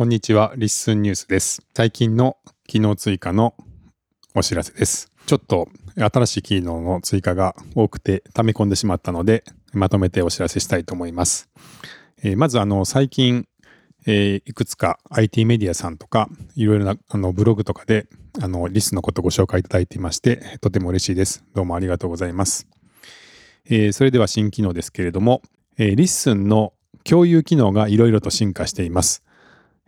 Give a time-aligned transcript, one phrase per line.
[0.00, 1.62] こんにちは、リッスンニュースです。
[1.76, 3.54] 最近の機能追加の
[4.34, 5.12] お知らせです。
[5.26, 9.44] ちょっと新しい機能の追加が多くて溜め込んでしまったので、
[9.74, 11.50] まとめてお知らせしたいと思います。
[12.22, 13.46] えー、まず、あの、最近、
[14.06, 18.06] えー、いくつか IT メディアさんとか、いろいろなあのブログとかで、
[18.40, 21.44] あの、リスのことをご紹介いただいていまして、とても嬉しいです。
[21.52, 22.66] どうもありがとうございます。
[23.66, 25.42] えー、それでは新機能ですけれども、
[25.76, 26.72] えー、 LISTEN の
[27.04, 29.24] 共有機能がいろいろと進化しています。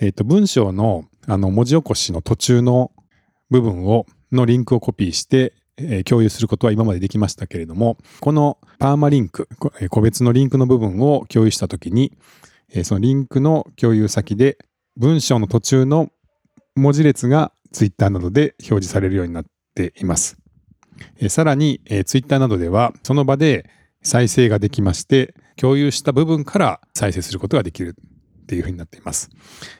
[0.00, 2.90] えっ、ー、と、文章のあの文字起こしの途中の
[3.50, 9.48] 部分を、のリンクをコピーして、えー、共有することは今までできましたけれども、このパーマリンク、
[9.90, 12.12] 個別のリンクの部分を共有したときに、
[12.72, 14.58] えー、そのリンクの共有先で
[14.96, 16.10] 文章の途中の
[16.76, 19.44] 文字列が Twitter などで表示されるようになっ
[19.74, 20.38] ています。
[21.18, 23.68] えー、さらに、えー、Twitter などではその場で
[24.02, 27.96] 再生ができまして、共有した部分から再生することができる
[28.48, 29.28] っていうふうになっています。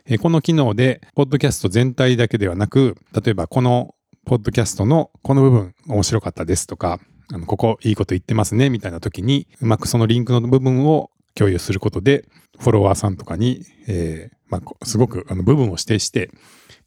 [0.04, 3.94] えこの機能で、ポッドキャスト全体だけではなく、例えばこの
[4.26, 7.00] ポッドキャストのこの部分面白かったですとか、
[7.32, 16.30] あのここいいこと言ってますねみたいな時に、うまくそのリンクの部分を共有することで、フォロワーさんとかに、えー、まあ、すごくあの部分を指定して、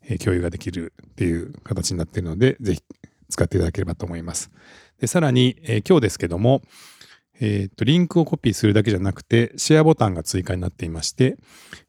[0.08, 2.84] え、共有ができるっていう形になっているので、ぜひ
[3.30, 4.52] 使っていただければと思います。
[5.00, 6.62] でさらに、えー、今日ですけども、
[7.42, 11.38] えっ、と、リンクをコピーするだけじゃなくて、シェアボタンが追加になっていまして、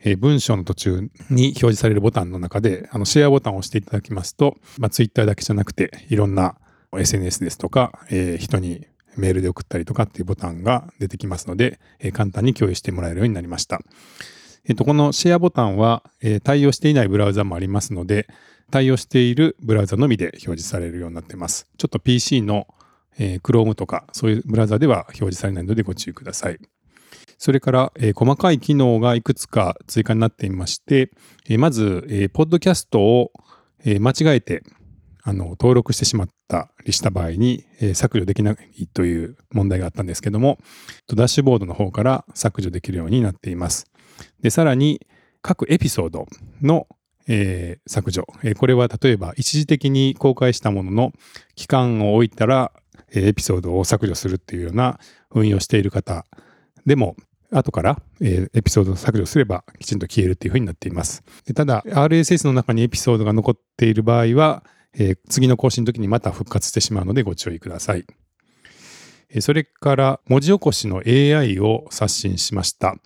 [0.00, 6.56] えー、文章の途中に表示されるボタンの中で、あの、シェアボタンを押していただきますと、まあ、ツイッターだけじゃなくて、いろんな
[6.96, 8.86] SNS ですとか、えー、人に
[9.16, 13.80] メールで送ったりとかっていうボタンが出てきますので、えー、簡単に共有してもらえるようになりました。
[14.64, 18.26] えっ、と、このシェアボタンは、えー、対応していないブラウザもありますので、
[18.70, 21.68] 対応しているブラウザのみで表示されるようになっています。
[21.76, 22.66] ちょっと PC の
[23.18, 26.58] えー、Chrome とかそういうブラウザでは表示されないのでご注意ください。
[27.38, 31.10] それから、えー、細かい機能がいくつか追加になっていまして、
[31.48, 33.32] えー、まず、えー、ポッドキャストを、
[33.84, 34.62] えー、間違えて
[35.24, 40.58] あの登録してしまったりした場合に、えー、削除できないという問題があったんですけども、
[41.14, 43.86] ダッシュボードの方から削除できるようになっています。
[44.40, 45.00] で、さらに
[45.42, 46.26] 各エピソード
[46.60, 46.86] の
[47.28, 48.54] えー、削除、えー。
[48.56, 51.12] これは例えば一時的に公開したものの
[51.54, 52.72] 期間を置いたら
[53.14, 54.98] エピソードを削除するっていうような
[55.30, 56.24] 運用している方
[56.86, 57.16] でも、
[57.50, 61.22] 後から、えエピソードを削除すればきちんと消えるっていうふうになっています。
[61.44, 64.64] でただ、RSS の中にエピソードが残っている場合は、
[64.94, 68.06] え次の更新の時にまた復活してしまうのでご注意ください。
[69.40, 72.96] それから文字起こしの AI を刷新しました。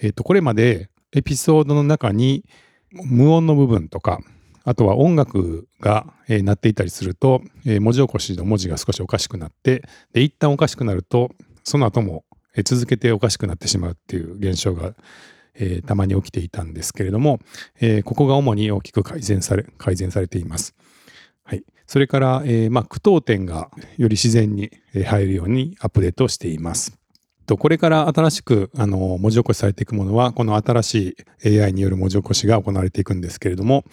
[0.00, 2.44] えっ、と、これまでエピソードの中に
[2.92, 4.20] 無音の部分とか、
[4.64, 9.82] あとは音楽が、えー、鳴っていたりすると、えー、文字起こしの文字が少しおかしくなって、
[10.12, 11.30] で、一旦おかしくなると、
[11.64, 12.24] その後も、
[12.54, 14.94] えー、続けておかしくなってしまうっていう現象が、
[15.54, 17.40] えー、たまに起きていたんですけれども、
[17.80, 20.74] えー、ここが主に大きく改善され、改善されています。
[21.44, 21.64] はい。
[21.86, 24.70] それから、えー、まあ、句読点がより自然に
[25.06, 26.97] 入るようにアップデートしています。
[27.48, 33.84] とこれから新しくあの文字起こしされていくものは、この新しい AI による文字起こしが行われていくんですけれども、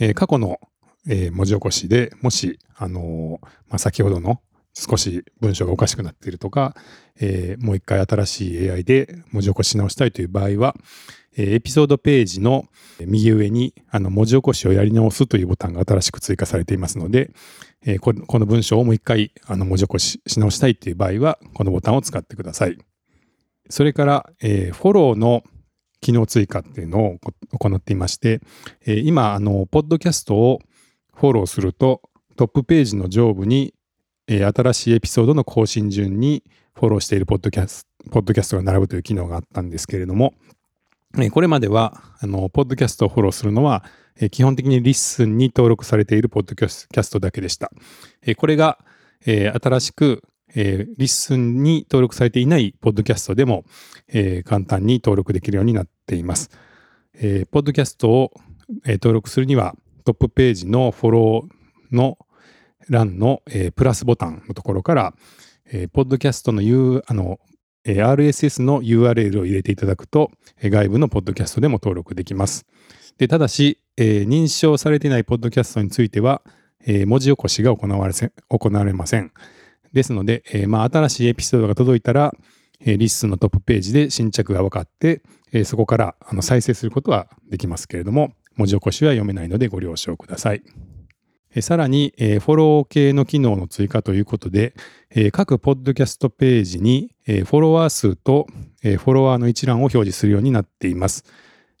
[0.00, 0.58] えー、過去の、
[1.06, 4.40] えー、文字起こしでもし、あのー、まあ、先ほどの
[4.74, 6.74] 少し文章がおかしくなっているとか、
[7.20, 10.74] えー、もう一回新しい AI で文字起こし直したいという場合は、
[11.36, 12.64] えー、エピソードページの
[13.06, 17.30] 右上にあの文字起こしをやり直すというボタンが新しく追加されていますので、
[17.84, 22.78] えー、ここの文章をもう一回あの文字起こしし直したいという場合は、このボタンを使ってください。
[23.72, 25.42] それから、えー、フォローの
[26.02, 27.18] 機能追加っていうのを
[27.58, 28.42] 行っていまして、
[28.84, 30.58] えー、今、あの、ポッドキャストを
[31.14, 32.02] フォローすると、
[32.36, 33.72] トップページの上部に、
[34.28, 36.42] えー、新しいエピソードの更新順に
[36.74, 40.34] フォローしているポッドキャスト、ポッドキャストが並ぶという機能があったんですけれども、
[41.16, 47.72] えー、これまでは、あの、ポッドキャストをフォローするのは、えー、基本的に LISTEN に登録されているポッドキャストだけでした。
[48.20, 48.78] えー、これが、
[49.24, 50.22] えー、新しく
[50.54, 53.64] えー、 LISTEN に登録されていないポッドキャストでも、
[54.08, 56.50] えー、簡単に登録できるようになっています。
[57.14, 58.32] えー、ポッドキャストを、
[58.84, 59.74] えー、登録するには
[60.04, 62.18] トップページのフォローの
[62.88, 65.14] 欄の、えー、プラスボタンのところから、
[65.66, 67.38] えー、ポッドキャストの U あの、
[67.84, 70.30] えー、RSS の URL を入れていただくと、
[70.60, 72.66] えー、外部のポッドキャストでも登録できます。
[73.18, 76.42] でただし、えー、認証されていないポッドキャストについては、
[76.84, 79.32] えー、文字起こしが行われせ行われません。
[79.92, 82.32] ですので、えー、まあ、新しいエピソードが届いたら、
[82.80, 85.22] えー、 LISTEN のトップページで新着が分かって、
[85.52, 90.62] えー、そこからあの再生することはできますけれども、文字起こしは読めないのでご了承ください。
[91.54, 94.74] えー、さらに、えー、フォロー系の機能の追加ということで、
[95.10, 98.46] えー、各ポッドキャストページに、えー、フォロワー数と、
[98.82, 101.24] えー、フォロワーの一覧を表示するようになっています。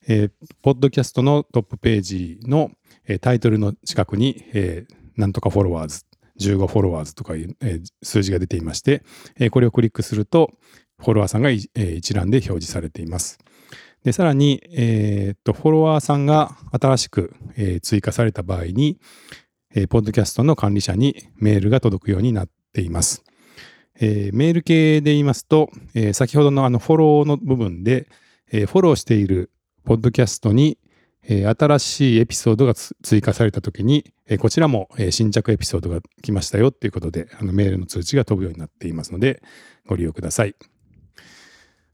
[0.08, 0.30] えー、
[0.62, 2.70] ポッドキャストのトップページの、
[3.06, 6.04] えー、タイトルの近くに、えー、なんとかフォロワーズ、
[6.40, 9.02] 15フォロワーズとかいう、えー、数字が出ていまして、
[9.38, 10.52] えー、これをクリックすると、
[10.98, 13.38] フォロワーさんが、えー、一覧で表示されています。
[14.04, 18.98] で、さらに、えー、っと、フォロワーさんが新しく、えー、追加された場合に、
[19.74, 23.24] えー、ポッドキャストの管理者にメールが届くようになっています。
[24.00, 28.08] えー、メール系で言いますと、えー、先ほどのあのフォローの部分で、
[28.50, 29.50] えー、フォローしている
[29.84, 30.78] ポッドキャストに、
[31.24, 39.42] えー、新しいエピソードが追加されたときに、えー、こちらも、えー、新着エピソードが来ましたよっていうことで、あのメールの通知が飛ぶようになっていますので、
[39.86, 40.54] ご利用ください。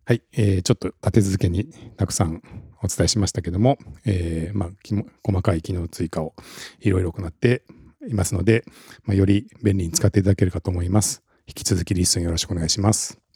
[0.04, 1.66] はい、えー、ちょっと立て続けに
[1.98, 2.42] たくさん
[2.82, 3.76] お伝えしましたけども、
[4.06, 4.70] えー、まあ、
[5.22, 6.34] 細かい機能追加を
[6.80, 7.62] いろいろ行って
[8.08, 8.64] いますので、
[9.04, 11.22] まあ、より便利に使っていただけるかと思います。
[11.46, 13.27] 引き続きリストよろしくお願いします。